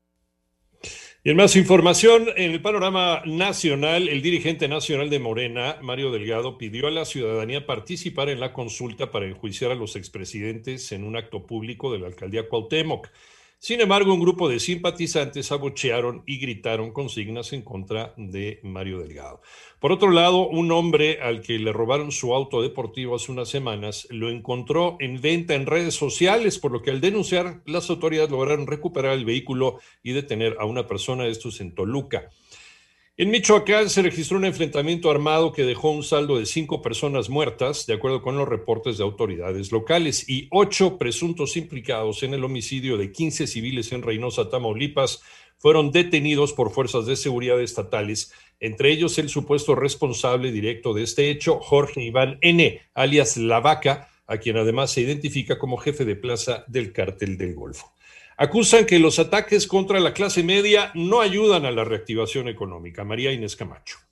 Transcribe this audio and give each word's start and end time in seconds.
Y 1.24 1.32
en 1.32 1.36
más 1.36 1.56
información, 1.58 2.28
en 2.38 2.52
el 2.52 2.62
panorama 2.62 3.22
nacional, 3.26 4.08
el 4.08 4.22
dirigente 4.22 4.68
nacional 4.68 5.10
de 5.10 5.20
Morena, 5.20 5.78
Mario 5.82 6.12
Delgado, 6.12 6.58
pidió 6.58 6.88
a 6.88 6.92
la 6.92 7.04
ciudadanía 7.04 7.66
participar 7.66 8.30
en 8.30 8.40
la 8.40 8.54
consulta 8.54 9.12
para 9.12 9.26
enjuiciar 9.26 9.72
a 9.72 9.76
los 9.76 9.96
expresidentes 9.98 10.92
en 10.94 11.04
un 11.04 11.18
acto 11.18 11.46
público 11.46 11.92
de 11.92 12.00
la 12.00 12.08
alcaldía 12.08 12.48
Cuauhtémoc. 12.48 13.10
Sin 13.60 13.82
embargo, 13.82 14.14
un 14.14 14.20
grupo 14.20 14.48
de 14.48 14.60
simpatizantes 14.60 15.52
abuchearon 15.52 16.22
y 16.28 16.38
gritaron 16.38 16.92
consignas 16.92 17.54
en 17.54 17.64
contra 17.64 18.14
de 18.16 18.60
Mario 18.62 19.00
Delgado. 19.00 19.42
Por 19.80 19.92
otro 19.92 20.12
lado, 20.12 20.48
un 20.48 20.72
hombre 20.72 21.20
al 21.22 21.42
que 21.42 21.58
le 21.58 21.74
robaron 21.74 22.12
su 22.12 22.36
auto 22.36 22.62
deportivo 22.62 23.16
hace 23.16 23.32
unas 23.32 23.50
semanas 23.50 24.08
lo 24.12 24.30
encontró 24.30 24.96
en 25.00 25.22
venta 25.22 25.56
en 25.56 25.66
redes 25.66 25.96
sociales, 25.96 26.60
por 26.60 26.72
lo 26.72 26.84
que 26.84 26.92
al 26.92 27.02
denunciar, 27.02 27.62
las 27.66 27.90
autoridades 27.90 28.30
lograron 28.30 28.68
recuperar 28.68 29.14
el 29.14 29.26
vehículo 29.26 29.80
y 30.04 30.12
detener 30.12 30.56
a 30.60 30.66
una 30.66 30.86
persona 30.86 31.24
de 31.24 31.32
estos 31.32 31.60
en 31.60 31.74
Toluca. 31.74 32.30
En 33.20 33.32
Michoacán 33.32 33.90
se 33.90 34.04
registró 34.04 34.38
un 34.38 34.46
enfrentamiento 34.46 35.10
armado 35.10 35.52
que 35.52 35.64
dejó 35.64 35.90
un 35.90 36.04
saldo 36.04 36.38
de 36.38 36.46
cinco 36.46 36.84
personas 36.84 37.30
muertas, 37.30 37.88
de 37.88 37.96
acuerdo 37.96 38.22
con 38.22 38.38
los 38.38 38.48
reportes 38.48 39.00
de 39.00 39.04
autoridades 39.04 39.72
locales, 39.72 40.30
y 40.30 40.48
ocho 40.52 41.00
presuntos 41.00 41.58
implicados 41.58 42.22
en 42.22 42.36
el 42.36 42.44
homicidio 42.44 42.96
de 42.96 43.12
15 43.12 43.48
civiles 43.48 43.92
en 43.92 44.04
Reynosa, 44.04 44.52
Tamaulipas, 44.52 45.24
fueron 45.58 45.92
detenidos 45.92 46.54
por 46.54 46.70
fuerzas 46.70 47.08
de 47.08 47.16
seguridad 47.16 47.60
estatales, 47.60 48.34
entre 48.60 48.92
ellos 48.92 49.18
el 49.18 49.30
supuesto 49.30 49.74
responsable 49.74 50.52
directo 50.52 50.94
de 50.94 51.02
este 51.02 51.32
hecho, 51.32 51.60
Jorge 51.60 52.04
Iván 52.04 52.38
N., 52.42 52.82
alias 52.94 53.36
La 53.36 53.62
Vaca, 53.62 54.12
a 54.28 54.38
quien 54.38 54.58
además 54.58 54.92
se 54.92 55.02
identifica 55.02 55.58
como 55.58 55.78
jefe 55.78 56.06
de 56.06 56.18
plaza 56.18 56.66
del 56.68 56.94
cártel 56.94 57.36
del 57.36 57.56
Golfo 57.56 57.98
acusan 58.38 58.86
que 58.86 59.00
los 59.00 59.20
ataques 59.20 59.68
contra 59.68 60.00
la 60.00 60.14
clase 60.14 60.44
media 60.44 60.92
no 60.94 61.20
ayudan 61.22 61.66
a 61.66 61.72
la 61.72 61.84
reactivación 61.84 62.48
económica. 62.48 63.04
María 63.04 63.32
Inés 63.32 63.56
Camacho. 63.56 64.07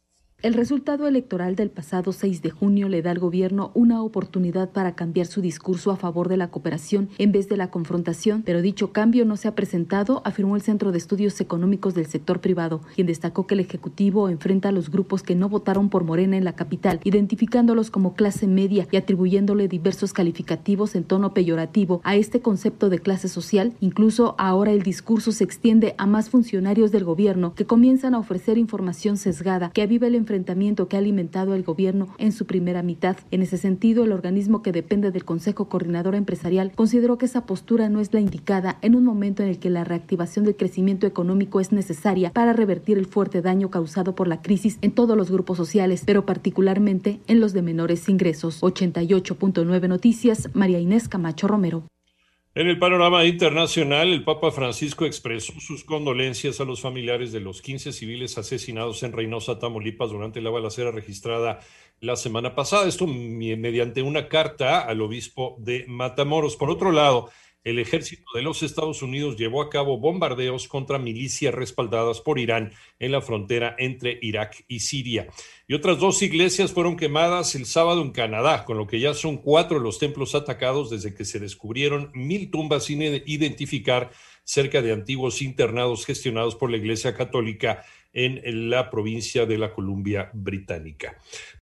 El 0.45 0.53
resultado 0.53 1.07
electoral 1.07 1.55
del 1.55 1.71
pasado 1.71 2.11
6 2.11 2.43
de 2.43 2.51
junio 2.51 2.87
le 2.87 3.01
da 3.01 3.09
al 3.09 3.17
gobierno 3.17 3.71
una 3.73 4.03
oportunidad 4.03 4.69
para 4.69 4.93
cambiar 4.93 5.25
su 5.25 5.41
discurso 5.41 5.89
a 5.89 5.95
favor 5.95 6.29
de 6.29 6.37
la 6.37 6.51
cooperación 6.51 7.09
en 7.17 7.31
vez 7.31 7.49
de 7.49 7.57
la 7.57 7.71
confrontación, 7.71 8.43
pero 8.45 8.61
dicho 8.61 8.91
cambio 8.91 9.25
no 9.25 9.37
se 9.37 9.47
ha 9.47 9.55
presentado, 9.55 10.21
afirmó 10.23 10.55
el 10.55 10.61
Centro 10.61 10.91
de 10.91 10.99
Estudios 10.99 11.41
Económicos 11.41 11.95
del 11.95 12.05
Sector 12.05 12.41
Privado, 12.41 12.81
quien 12.93 13.07
destacó 13.07 13.47
que 13.47 13.55
el 13.55 13.61
Ejecutivo 13.61 14.29
enfrenta 14.29 14.69
a 14.69 14.71
los 14.71 14.91
grupos 14.91 15.23
que 15.23 15.33
no 15.33 15.49
votaron 15.49 15.89
por 15.89 16.03
Morena 16.03 16.37
en 16.37 16.45
la 16.45 16.53
capital, 16.53 16.99
identificándolos 17.03 17.89
como 17.89 18.13
clase 18.13 18.45
media 18.45 18.87
y 18.91 18.97
atribuyéndole 18.97 19.67
diversos 19.67 20.13
calificativos 20.13 20.93
en 20.93 21.05
tono 21.05 21.33
peyorativo 21.33 22.01
a 22.03 22.17
este 22.17 22.41
concepto 22.41 22.89
de 22.91 22.99
clase 22.99 23.29
social. 23.29 23.73
Incluso 23.79 24.35
ahora 24.37 24.73
el 24.73 24.83
discurso 24.83 25.31
se 25.31 25.43
extiende 25.43 25.95
a 25.97 26.05
más 26.05 26.29
funcionarios 26.29 26.91
del 26.91 27.03
gobierno 27.03 27.55
que 27.55 27.65
comienzan 27.65 28.13
a 28.13 28.19
ofrecer 28.19 28.59
información 28.59 29.17
sesgada 29.17 29.71
que 29.71 29.81
aviva 29.81 30.05
el 30.05 30.13
enfrentamiento 30.13 30.34
que 30.43 30.95
ha 30.95 30.99
alimentado 30.99 31.55
el 31.55 31.63
gobierno 31.63 32.09
en 32.17 32.31
su 32.31 32.45
primera 32.45 32.83
mitad. 32.83 33.17
En 33.31 33.41
ese 33.41 33.57
sentido, 33.57 34.03
el 34.03 34.11
organismo 34.11 34.61
que 34.61 34.71
depende 34.71 35.11
del 35.11 35.23
Consejo 35.23 35.69
Coordinador 35.69 36.15
Empresarial 36.15 36.71
consideró 36.75 37.17
que 37.17 37.25
esa 37.25 37.45
postura 37.45 37.89
no 37.89 38.01
es 38.01 38.13
la 38.13 38.19
indicada 38.19 38.77
en 38.81 38.95
un 38.95 39.03
momento 39.03 39.43
en 39.43 39.49
el 39.49 39.59
que 39.59 39.69
la 39.69 39.83
reactivación 39.83 40.43
del 40.45 40.57
crecimiento 40.57 41.07
económico 41.07 41.59
es 41.59 41.71
necesaria 41.71 42.31
para 42.31 42.53
revertir 42.53 42.97
el 42.97 43.05
fuerte 43.05 43.41
daño 43.41 43.69
causado 43.69 44.15
por 44.15 44.27
la 44.27 44.41
crisis 44.41 44.77
en 44.81 44.91
todos 44.91 45.15
los 45.15 45.31
grupos 45.31 45.57
sociales, 45.57 46.03
pero 46.05 46.25
particularmente 46.25 47.19
en 47.27 47.39
los 47.39 47.53
de 47.53 47.61
menores 47.61 48.09
ingresos. 48.09 48.61
88.9 48.61 49.87
Noticias, 49.87 50.49
María 50.53 50.79
Inés 50.79 51.07
Camacho 51.07 51.47
Romero. 51.47 51.83
En 52.57 52.69
el 52.69 52.79
panorama 52.79 53.25
internacional, 53.25 54.07
el 54.07 54.23
Papa 54.23 54.49
Francisco 54.49 55.05
expresó 55.05 55.59
sus 55.59 55.83
condolencias 55.83 56.61
a 56.61 56.63
los 56.63 56.79
familiares 56.79 57.33
de 57.33 57.41
los 57.41 57.61
15 57.61 57.91
civiles 57.91 58.37
asesinados 58.37 59.03
en 59.03 59.11
Reynosa, 59.11 59.59
Tamaulipas, 59.59 60.09
durante 60.09 60.39
la 60.39 60.51
balacera 60.51 60.89
registrada 60.89 61.59
la 61.99 62.15
semana 62.15 62.55
pasada. 62.55 62.87
Esto 62.87 63.07
mediante 63.07 64.01
una 64.01 64.29
carta 64.29 64.79
al 64.79 65.01
obispo 65.01 65.57
de 65.59 65.83
Matamoros. 65.89 66.55
Por 66.55 66.69
otro 66.69 66.93
lado, 66.93 67.29
el 67.65 67.79
ejército 67.79 68.23
de 68.35 68.43
los 68.43 68.61
Estados 68.63 69.01
Unidos 69.01 69.37
llevó 69.37 69.61
a 69.61 69.69
cabo 69.69 69.97
bombardeos 69.97 70.67
contra 70.67 70.99
milicias 70.99 71.53
respaldadas 71.53 72.21
por 72.21 72.39
Irán 72.39 72.71
en 72.99 73.11
la 73.11 73.21
frontera 73.21 73.75
entre 73.79 74.19
Irak 74.21 74.63
y 74.67 74.81
Siria. 74.81 75.27
Y 75.67 75.73
otras 75.73 75.99
dos 75.99 76.21
iglesias 76.21 76.71
fueron 76.71 76.95
quemadas 76.95 77.55
el 77.55 77.65
sábado 77.65 78.03
en 78.03 78.11
Canadá, 78.11 78.65
con 78.65 78.77
lo 78.77 78.85
que 78.85 78.99
ya 78.99 79.15
son 79.15 79.37
cuatro 79.37 79.79
los 79.79 79.97
templos 79.97 80.35
atacados 80.35 80.91
desde 80.91 81.15
que 81.15 81.25
se 81.25 81.39
descubrieron 81.39 82.11
mil 82.13 82.51
tumbas 82.51 82.85
sin 82.85 83.01
identificar 83.01 84.11
cerca 84.43 84.83
de 84.83 84.93
antiguos 84.93 85.41
internados 85.41 86.05
gestionados 86.05 86.55
por 86.55 86.69
la 86.69 86.77
Iglesia 86.77 87.15
Católica 87.15 87.83
en 88.13 88.69
la 88.69 88.89
provincia 88.89 89.45
de 89.45 89.57
la 89.57 89.73
Columbia 89.73 90.29
Británica. 90.33 91.19